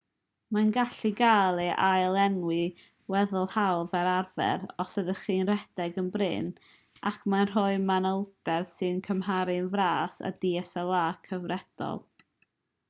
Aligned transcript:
mae'n 0.55 0.69
gallu 0.75 1.09
cael 1.17 1.59
ei 1.63 1.73
ail-lenwi'n 1.87 2.79
weddol 3.15 3.49
hawdd 3.55 3.91
fel 3.91 4.07
arfer 4.13 4.63
os 4.83 4.97
ydych 5.01 5.21
chi'n 5.27 5.51
rhedeg 5.51 5.99
yn 6.05 6.09
brin 6.15 6.47
ac 7.11 7.19
mae'n 7.35 7.51
rhoi 7.51 7.77
manylder 7.91 8.67
sy'n 8.75 9.01
cymharu'n 9.09 9.69
fras 9.75 10.21
â 10.31 10.33
dslr 10.39 11.21
cyfredol 11.29 12.03